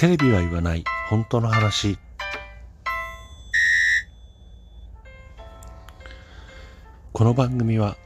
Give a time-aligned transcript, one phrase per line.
[0.00, 0.84] テレビは言わない。
[1.10, 1.98] 本当の話。
[7.12, 7.98] この番組は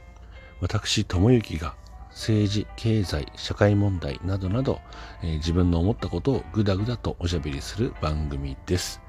[0.59, 1.73] 私智之が
[2.09, 4.81] 政治経済社会問題などなど、
[5.23, 8.99] えー、自分の思ったことをぐだぐだとおしゃべりする番組です。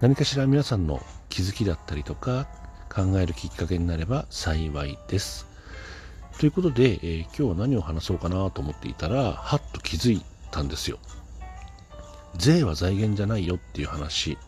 [0.00, 2.46] 何かしら皆さんの気づきだったりとか
[2.88, 5.48] 考えるきっかけになれば幸いです。
[6.38, 11.00] ということで、えー、今日は何を話そうかなと思っていたらはっと気づいたんですよ。
[12.36, 14.38] 税は財源じゃないよっていう話、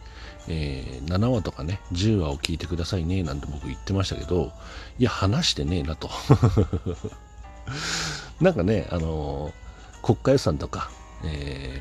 [0.48, 4.52] えー、7話とかね10話を聞いてくださいねなんて僕言ってましたけど
[4.98, 6.10] いや話してねえなと。
[8.40, 10.90] なんかね、あのー、国家予算とか、
[11.24, 11.80] え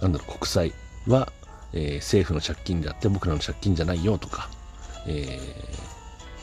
[0.00, 0.72] ー、なんだろう、国債
[1.06, 1.32] は、
[1.72, 4.48] えー、政府の借金であって僕らの借金じゃないよとか、
[5.06, 5.44] えー、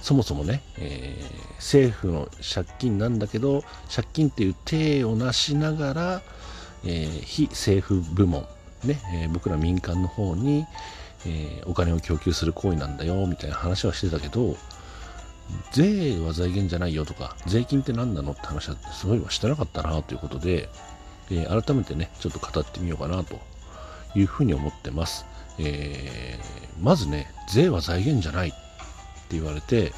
[0.01, 6.21] そもそもね、えー、政府の借金なんだけど、借金っていう体をなしながら、
[6.83, 8.47] えー、非政府部門、
[8.83, 10.65] ね、えー、僕ら民間の方に、
[11.25, 14.55] えー、お金を供給する行為なんだよみたいな話はしてたけど、
[15.71, 20.69] 税は財源じゃないよとか、税金って何なのって話はすごいはしてなかったなということで、
[21.31, 23.39] えー、改めてね、ちょっと語ってみようかなと
[24.15, 25.25] いうふうに思ってます。
[25.59, 26.39] え、
[26.81, 28.57] まずね、税は財源じゃないって
[29.31, 29.91] 言われて、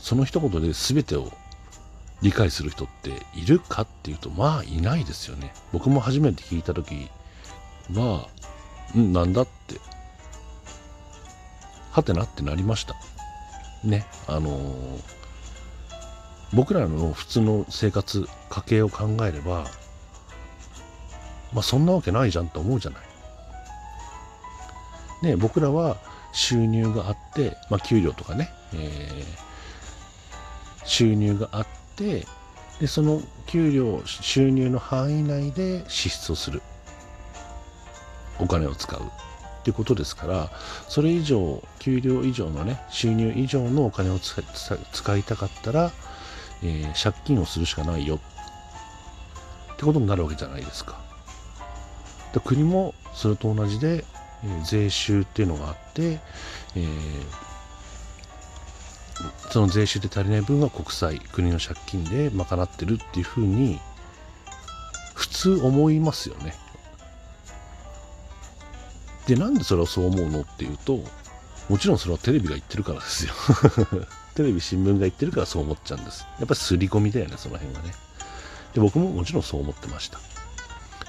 [0.00, 1.30] その一言で全てを
[2.22, 5.52] 理解する人っているかっていうと、まあいないですよね。
[5.72, 7.10] 僕も初めて聞いた時
[7.94, 8.28] は、
[8.96, 9.80] ん、なんだって、
[11.92, 12.94] はてなってなりました。
[13.84, 15.00] ね、あのー、
[16.52, 19.66] 僕らの普通の生活、家計を考えれば、
[21.52, 23.00] まあそんなわけないじゃんと思うじゃない。
[25.22, 25.96] ね、僕らは
[26.32, 29.24] 収入があって、まあ給料とかね、えー、
[30.84, 32.26] 収入があって、
[32.80, 36.62] で、その給料、収入の範囲内で支出をする。
[38.40, 39.00] お金を使う。
[39.00, 39.02] っ
[39.66, 40.50] てことですから
[40.88, 45.90] それ以上給料以上のね収入以上のお金を使いたかったら、
[46.62, 48.20] えー、借金をするしかないよ
[49.74, 51.00] ってことになるわけじゃないですか。
[52.32, 54.04] で国もそれと同じで、
[54.44, 56.20] えー、税収っていうのがあって、
[56.76, 56.90] えー、
[59.50, 63.80] その税収で足りない分は国債国の借金で賄ってるっていうふうに
[65.14, 66.54] 普通思いますよね。
[69.26, 71.00] で、なんでそれをそう思うのっていうと、
[71.68, 73.32] もちろんそれはテレビが言ってるからですよ。
[74.34, 76.26] テレビ、新聞が言ってるからそう思っちゃうんです。
[76.38, 77.94] やっぱり刷り込みだよね、その辺はね。
[78.74, 80.20] で、僕ももちろんそう思ってました。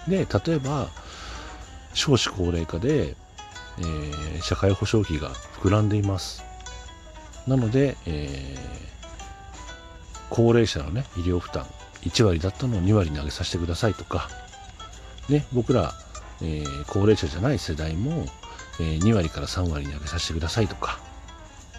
[0.08, 0.90] で、例えば、
[1.94, 3.16] 少子高齢化で、
[3.80, 6.44] えー、社会保障費が膨らんでいます。
[7.46, 8.68] なので、えー、
[10.30, 11.66] 高齢者のね、医療負担、
[12.04, 14.30] 1割だったのを2割に上げさせてくださいとか、
[15.30, 15.94] ね、僕ら
[16.42, 18.26] えー、高齢者じゃない世代も、
[18.80, 21.00] えー、2割から3割に上げさせてくださいとか、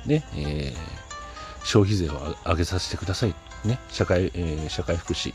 [0.06, 5.34] ね、えー、消費税を上げさせてください、ね、社会、え、社会福祉、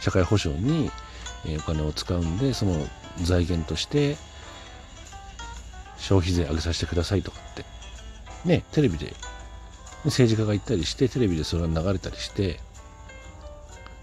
[0.00, 0.90] 社会保障に、
[1.46, 2.86] え、お金を使うんで、その
[3.22, 4.16] 財源として、
[5.98, 7.64] 消費税上げさせてくださいとかって、
[8.44, 9.14] ね、テレビで、
[10.04, 12.58] 政治家が言ったりして、テレビでそれが流れたりして、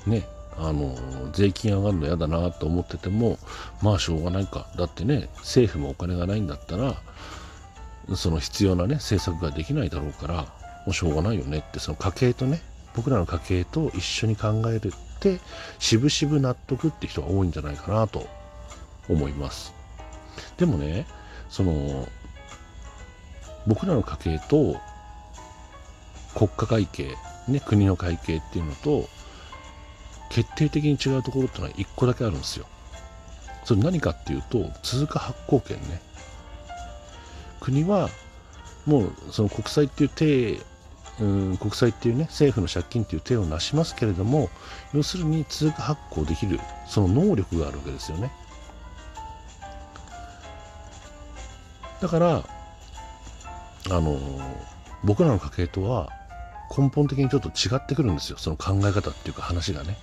[0.05, 0.25] ね、
[0.61, 0.95] あの
[1.31, 3.37] 税金上がるの嫌だなと思ってても
[3.81, 4.67] まあしょうがないか。
[4.77, 6.95] だってね政府もお金がないんだったら
[8.15, 10.47] その必要なね政策ができないだろうからも
[10.87, 12.61] うしょうがないよねってその家計とね
[12.95, 15.39] 僕らの家計と一緒に考えるって
[15.77, 18.27] 渋々納得って人が多いんじゃないかなと
[19.07, 19.73] 思います。
[20.57, 21.05] でもね
[21.49, 22.07] その
[23.67, 24.77] 僕らの家計と
[26.35, 27.15] 国家会計
[27.47, 29.07] ね国の会計っていうのと
[30.29, 32.65] 決定的に違うところってのは1個だけあるんですよ。
[33.65, 36.01] それ何かっていうと、通貨発行権ね。
[37.59, 38.09] 国は、
[38.85, 40.61] もうその国債っていう手、
[41.19, 44.49] うん、国債っていうね、政府の借金っていう手を成しますけれども、
[44.93, 48.31] 要するに通貨発行できる、その能力があるわけですよね。
[52.01, 52.43] だから、
[53.91, 54.19] あの、
[55.03, 56.09] 僕らの家計とは
[56.75, 58.37] 根本的にちょっと違ってくるんですよ。
[58.37, 59.97] その考え方っていうか話がね。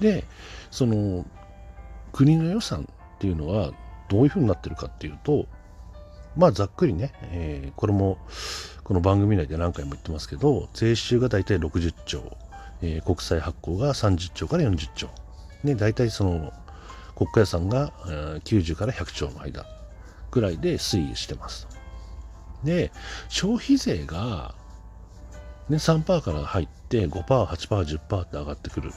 [0.00, 0.24] で
[0.70, 1.24] その
[2.12, 3.72] 国の予算っていうのは
[4.08, 5.46] どういうふうになってるかっていうと
[6.36, 8.18] まあざっくりね、えー、これも
[8.84, 12.36] この番組内で何回も言ってますけど税収が大体60兆、
[12.80, 15.10] えー、国債発行が30兆から40兆、
[15.64, 16.52] ね、大体その
[17.16, 17.90] 国家予算が
[18.44, 19.66] 90から100兆の間
[20.30, 21.66] ぐらいで推移してます。
[22.62, 22.92] で
[23.28, 24.54] 消費税が、
[25.68, 28.92] ね、3%から入って5%、8%、10%って上がってくる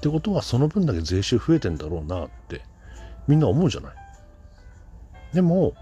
[0.00, 2.62] ってことはその分だけ税収増えてんだろうなって
[3.28, 3.92] みんな思うじゃない。
[5.34, 5.74] でも、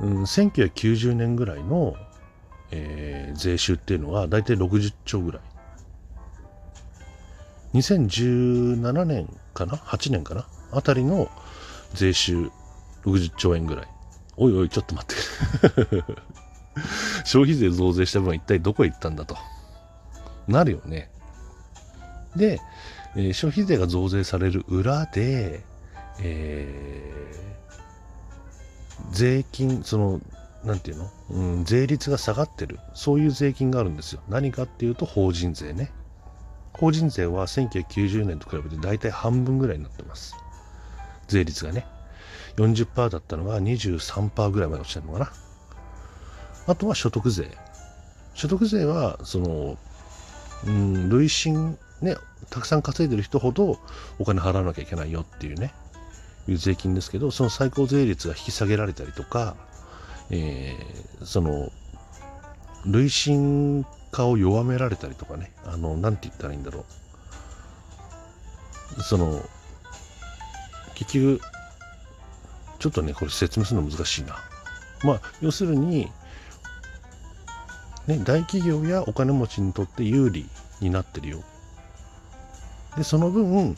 [0.00, 1.96] うん、1990年ぐらいの、
[2.70, 5.42] えー、税収っていうのは大体60兆ぐらい。
[7.74, 10.46] 2017年かな ?8 年かな？
[10.72, 11.30] あたりの
[11.92, 12.50] 税収
[13.04, 13.88] 60兆円ぐらい。
[14.38, 16.04] おいおい、ちょっと待って
[17.26, 19.36] 消費税増税した分は一体どこへ行ったんだと。
[20.48, 21.10] なるよね。
[22.34, 22.60] で、
[23.16, 25.64] えー、消費税が増税される裏で、
[26.20, 30.20] えー、税金、その、
[30.64, 32.78] なんていうの、うん、税率が下がってる。
[32.94, 34.20] そういう税金があるんですよ。
[34.28, 35.90] 何かっていうと、法人税ね。
[36.74, 40.34] 法人税は1990年と比べて大体半分ぐらいになってます。
[41.28, 41.86] 税率がね。
[42.56, 45.32] 40%だったのが23%ぐらいまで落ちてるのかな。
[46.66, 47.50] あとは所得税。
[48.34, 49.78] 所得税は、その、
[50.66, 52.16] うん、累進ね、
[52.50, 53.78] たくさん稼いでる人ほど
[54.18, 55.72] お金払わなきゃいけないよっていうね、
[56.48, 59.56] いう税金ですけど、その最高税率が引き下げられたりとか、
[60.30, 61.70] えー、その、
[62.86, 66.84] 累進化を弱められたりとかね、あの、なんて言ったらいいんだろ
[68.98, 69.02] う。
[69.02, 69.42] その、
[70.94, 71.40] 結局、
[72.78, 74.36] ちょっとね、これ説明するの難しいな。
[75.02, 76.10] まあ、要するに、
[78.06, 80.46] ね、大企業やお金持ちにとって有利
[80.80, 81.42] になってるよ。
[82.96, 83.76] で、その分、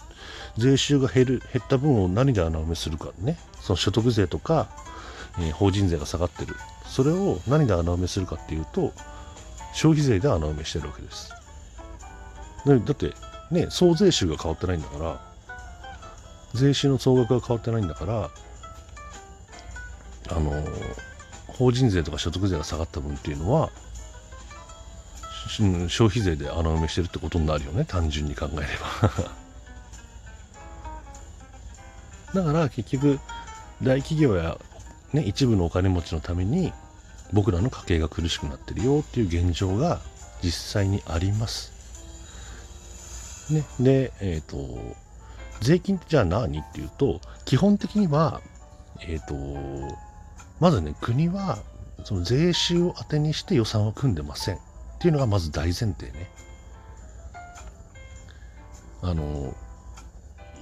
[0.59, 3.39] 税収が減る、減った分を何で穴埋めするかね。
[3.61, 4.69] その所得税とか、
[5.39, 6.55] えー、法人税が下がってる。
[6.87, 8.93] それを何で穴埋めするかっていうと、
[9.75, 11.31] 消費税で穴埋めしてるわけです。
[12.67, 13.13] だって
[13.51, 15.21] ね、総税収が変わってないんだから、
[16.55, 18.31] 税収の総額が変わってないんだから、
[20.31, 20.65] あの、
[21.49, 23.71] 法人税とか所得税が下がった分っていうのは、
[25.49, 28.67] 消費税で穴埋めしてるってことになるよね、単純に考えれ
[29.03, 29.11] ば
[32.43, 33.21] だから結局、
[33.83, 34.59] 大企業や、
[35.13, 36.73] ね、一部のお金持ちのために
[37.33, 40.01] 僕らの家計が苦しくなってるよっていう現状が
[40.43, 41.73] 実際にあります。
[43.51, 44.97] ね、で、えっ、ー、と、
[45.61, 48.41] 税金ってじゃあ何っていうと、基本的には、
[49.01, 49.97] えっ、ー、と、
[50.61, 51.59] まずね、国は
[52.05, 54.59] その税収を当てにして予算を組んでません。
[55.03, 56.31] っていうのがまず大前提ね。
[59.01, 59.53] あの、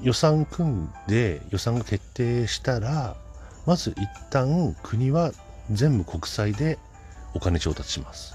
[0.01, 3.19] 予算組んで予算が決定したら、
[3.67, 5.33] まず一旦国は
[5.71, 6.79] 全部国債で
[7.35, 8.35] お金調達します。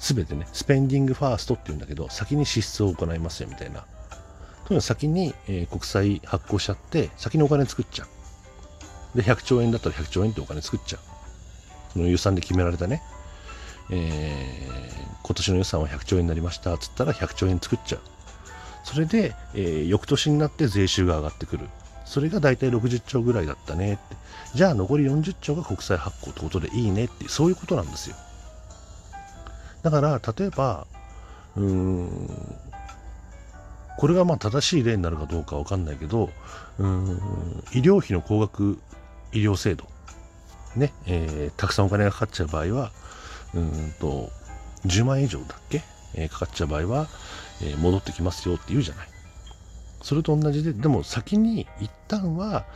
[0.00, 3.82] すべてね、スペンディングファーストって言うんだけど、先に支出を行いますよみたいな。
[3.82, 3.86] とに
[4.70, 8.06] かく先に、えー、国債発行しちゃって、先にお金作っちゃ
[9.14, 9.16] う。
[9.16, 11.13] で、100兆円だったら100兆円ってお金作っちゃう。
[11.94, 13.02] その予算で決められたね、
[13.90, 18.00] えー、今年の予算は100兆円になりましたっつったら100兆円作っちゃう。
[18.84, 21.68] それで、えー、翌年になって税収が上がってくる。
[22.04, 24.16] それが大体60兆ぐらいだったねって。
[24.54, 28.16] じゃあ残り40兆が国債発行ってことでいいねって、そういうことなんですよ。
[29.82, 30.86] だから、例えば、
[31.56, 32.38] うーん、
[33.96, 36.30] これがまあ正しい例になるかどうかわかんないけど、
[36.78, 38.78] うーん、医療費の高額
[39.32, 39.86] 医療制度。
[40.76, 42.92] ね、えー、たくさんお金がかかっちゃう場合は、
[43.54, 44.30] うんと、
[44.86, 45.82] 10万円以上だっけ、
[46.14, 47.08] えー、かかっちゃう場合は、
[47.62, 49.08] えー、戻ってきますよって言うじゃない。
[50.02, 52.66] それと同じで、でも先に一旦は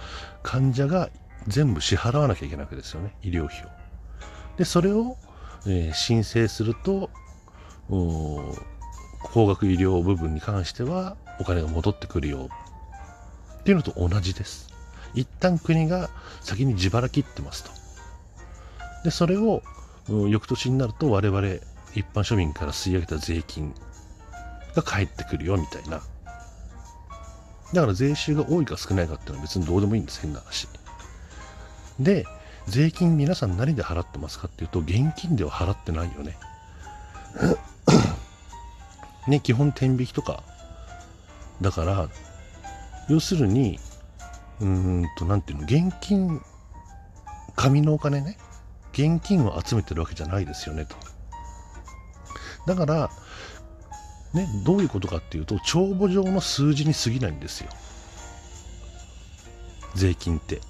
[0.42, 1.10] 患者が
[1.46, 3.68] 全部支払わなきゃいけないわけですよね、医療費を。
[4.56, 5.16] で、それを、
[5.66, 7.10] えー、申請すると、
[7.88, 12.48] 高額医療部分に関してはお金が戻ってくるよ
[13.60, 14.68] っていうのと同じです。
[15.14, 17.77] 一旦国が先に自腹切ってますと。
[19.08, 19.62] で、それを、
[20.10, 21.48] うん、翌年になると我々
[21.94, 23.72] 一般庶民から吸い上げた税金
[24.74, 26.02] が返ってくるよみたいな
[27.72, 30.68] だから税収が多いか少ないかっていうのは別にどうでもいいんです、変な話。
[31.98, 32.26] で、
[32.66, 36.36] 税金皆さん何で払ってますかっていうと、現金では払ってないよね。
[39.28, 40.42] ね、基本天引きとか。
[41.60, 42.08] だから、
[43.08, 43.78] 要するに、
[44.60, 46.40] うーんと、なんていうの、現金、
[47.54, 48.38] 紙のお金ね、
[48.98, 50.96] 現金を集めてるわけじゃないですよね、と。
[52.66, 53.10] だから、
[54.34, 57.70] ね、どういうことかっていうと帳簿上の数字に過ぎないんですよ。
[59.94, 60.60] 税金って。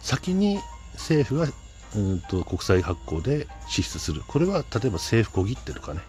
[0.00, 0.60] 先に
[0.92, 1.48] 政府が
[1.96, 4.22] うんと国債発行で支出する。
[4.28, 6.00] これは例えば政府小切手とかね、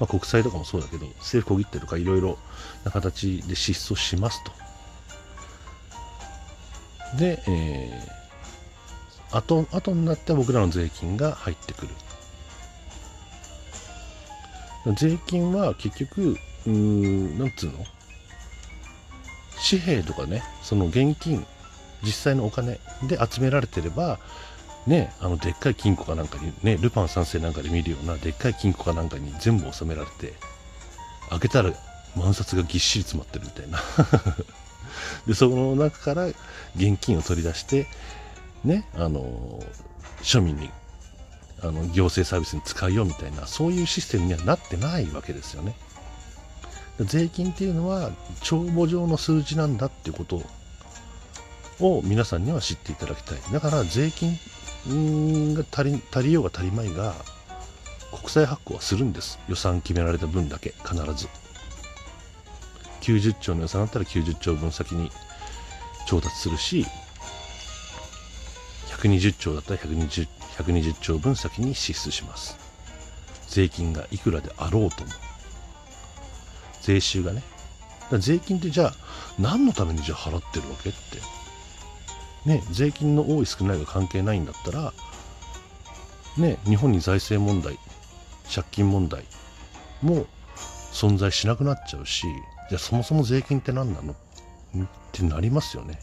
[0.00, 2.38] まあ、国債とかもそうだけど政府小切手とかいろいろ
[2.84, 4.67] な形で支出をしますと。
[7.16, 11.88] で、えー、後後になって僕らの税金が入ってくる。
[14.94, 17.84] 税金は結局うーんなんつうの？
[19.68, 21.44] 紙幣とかねその現金
[22.02, 24.18] 実際のお金で集められてれば
[24.86, 30.32] ねあのでっかい金庫かなんかにねルパン三世なんかで見るようなでっかい金庫かなんかに全部収められて
[31.28, 31.72] 開けたら
[32.16, 33.78] 万札がぎっしり詰まってるみたいな。
[35.26, 36.26] でその中から
[36.76, 37.86] 現金を取り出して
[38.64, 39.62] ねあの
[40.22, 40.70] 庶民に
[41.62, 45.74] あの行政サービスに使うよみたいなそういうシステムにはなってないわけですよね。
[47.00, 50.42] 税金っていうのは帳簿上の数字なんだっていうこと
[51.80, 53.38] を皆さんには知っていただきたい。
[53.52, 54.36] だから税金
[55.54, 57.14] が足り足りようが足りまいが
[58.10, 59.38] 国債発行はするんです。
[59.48, 61.28] 予算決められた分だけ必ず。
[63.12, 65.10] 90兆の予算だったら90兆分先に
[66.06, 66.84] 調達するし
[68.88, 72.58] 120兆だったら 120, 120兆分先に支出します。
[73.48, 75.10] 税金がいくらであろうとも。
[76.82, 77.42] 税収がね。
[78.18, 78.94] 税金ってじゃあ
[79.38, 80.98] 何のためにじゃあ払ってるわけって。
[82.44, 84.92] ね税金の多い少ないが関係ないんだったら
[86.38, 87.78] ね日本に財政問題
[88.52, 89.24] 借金問題
[90.02, 90.26] も
[90.92, 92.26] 存在しなくなっちゃうし
[92.68, 94.12] じゃあそもそも税金って何なの？
[94.12, 94.16] っ
[95.12, 95.98] てなりますよね。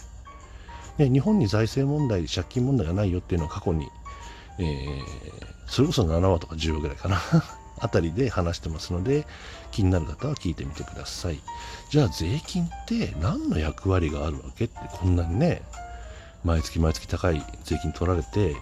[0.98, 3.88] ね日本に財政問題借金問題がないよっていうのは過去に、
[4.60, 5.04] えー、
[5.68, 7.22] それこそ7話とか10話ぐらいかな。
[7.78, 9.28] あたりで話してますので
[9.72, 11.40] 気になる方は聞いてみてください。
[11.90, 14.66] じゃあ税金って何の役割があるわけ？
[14.66, 15.62] ってこんなにね
[16.46, 18.56] 毎月毎月高い税金取られて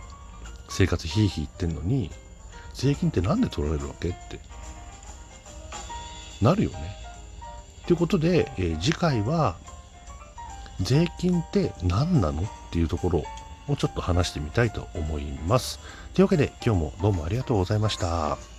[0.69, 2.09] 生活ひいひい言ってんのに
[2.73, 4.09] 税金って何で取られるわけ？
[4.09, 4.39] って
[6.41, 7.02] なるよね。
[7.87, 9.55] ということで、えー、次回は
[10.81, 13.23] 税金って何なのっていうところ
[13.67, 15.79] をちょっと話してみたいと思います。
[16.13, 18.52] というわけで今日もどうもありがとうございました。